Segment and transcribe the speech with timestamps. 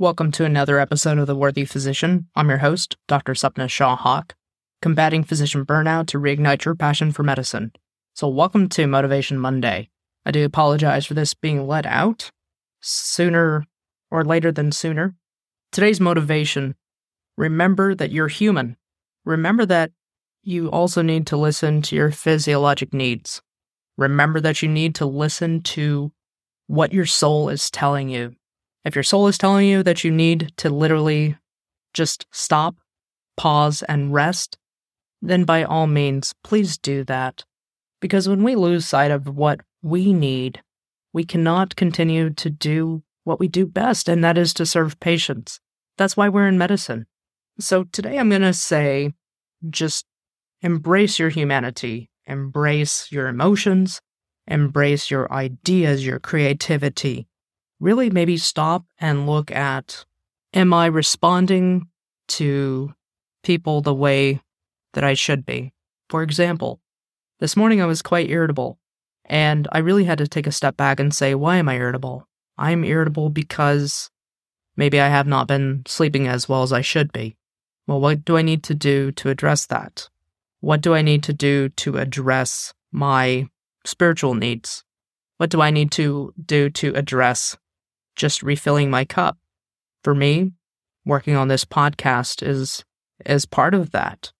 [0.00, 2.26] Welcome to another episode of The Worthy Physician.
[2.34, 3.34] I'm your host, Dr.
[3.34, 4.32] Sapna Shah-Haque,
[4.82, 7.70] combating physician burnout to reignite your passion for medicine.
[8.12, 9.90] So, welcome to Motivation Monday.
[10.26, 12.32] I do apologize for this being let out
[12.80, 13.66] sooner
[14.10, 15.14] or later than sooner.
[15.70, 16.74] Today's motivation
[17.38, 18.76] remember that you're human.
[19.24, 19.92] Remember that
[20.42, 23.42] you also need to listen to your physiologic needs.
[23.96, 26.10] Remember that you need to listen to
[26.66, 28.34] what your soul is telling you.
[28.84, 31.36] If your soul is telling you that you need to literally
[31.92, 32.76] just stop,
[33.36, 34.58] pause, and rest,
[35.22, 37.44] then by all means, please do that.
[38.00, 40.62] Because when we lose sight of what we need,
[41.12, 45.60] we cannot continue to do what we do best, and that is to serve patients.
[45.96, 47.06] That's why we're in medicine.
[47.58, 49.14] So today I'm going to say
[49.70, 50.04] just
[50.60, 54.00] embrace your humanity, embrace your emotions,
[54.46, 57.28] embrace your ideas, your creativity.
[57.80, 60.04] Really, maybe stop and look at
[60.52, 61.88] Am I responding
[62.28, 62.94] to
[63.42, 64.40] people the way
[64.92, 65.72] that I should be?
[66.08, 66.80] For example,
[67.40, 68.78] this morning I was quite irritable,
[69.24, 72.28] and I really had to take a step back and say, Why am I irritable?
[72.56, 74.10] I'm irritable because
[74.76, 77.36] maybe I have not been sleeping as well as I should be.
[77.86, 80.08] Well, what do I need to do to address that?
[80.60, 83.48] What do I need to do to address my
[83.84, 84.84] spiritual needs?
[85.36, 87.56] What do I need to do to address
[88.16, 89.38] just refilling my cup?
[90.02, 90.52] For me,
[91.04, 92.84] working on this podcast is
[93.24, 94.32] is part of that.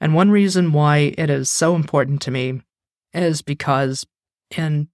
[0.00, 2.62] And one reason why it is so important to me
[3.12, 4.06] is because
[4.56, 4.88] in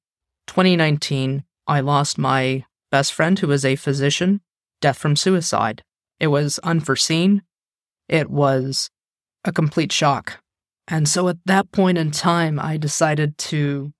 [0.46, 4.40] 2019, I lost my best friend who was a physician,
[4.80, 5.82] death from suicide.
[6.20, 7.42] It was unforeseen.
[8.08, 8.90] It was
[9.44, 10.40] a complete shock.
[10.86, 13.92] And so at that point in time, I decided to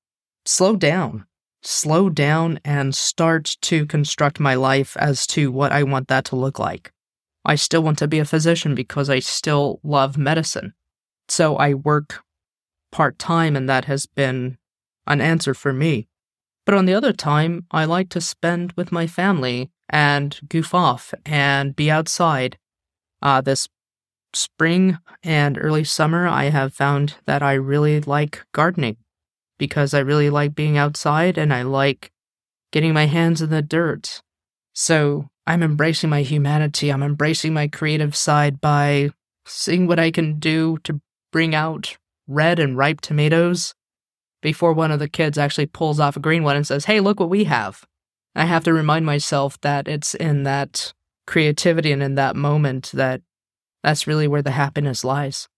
[0.45, 1.27] slow down,
[1.67, 6.37] slow down and start to construct my life as to what I want that to
[6.37, 6.93] look like.
[7.45, 10.75] I still want to be a physician because I still love medicine.
[11.29, 12.23] So I work
[12.91, 14.59] part time, and that has been
[15.07, 16.09] an answer for me.
[16.65, 21.13] But on the other time, I like to spend with my family and goof off
[21.27, 22.59] and be outside.
[23.21, 23.69] Uh, this
[24.33, 28.97] spring and early summer, I have found that I really like gardening
[29.59, 32.11] because I really like being outside and I like
[32.73, 34.23] getting my hands in the dirt.
[34.73, 36.91] So I'm embracing my humanity.
[36.91, 39.11] I'm embracing my creative side by
[39.47, 41.01] seeing what I can do to
[41.31, 43.75] bring out red and ripe tomatoes
[44.41, 47.21] before one of the kids actually pulls off a green one and says, Hey, look
[47.21, 47.85] what we have.
[48.35, 50.93] I have to remind myself that it's in that
[51.27, 53.23] creativity and in that moment that
[53.83, 55.49] that's really where the happiness lies.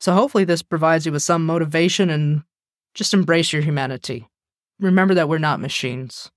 [0.00, 2.42] So hopefully this provides you with some motivation and
[2.94, 4.28] just embrace your humanity.
[4.80, 6.30] Remember that we're not machines.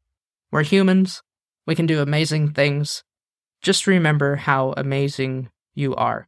[0.52, 1.22] We're humans.
[1.66, 3.04] We can do amazing things.
[3.62, 6.28] Just remember how amazing you are.